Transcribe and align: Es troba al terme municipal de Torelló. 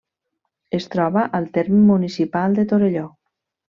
Es 0.77 0.87
troba 0.95 1.25
al 1.39 1.45
terme 1.57 1.81
municipal 1.91 2.57
de 2.61 2.65
Torelló. 2.73 3.05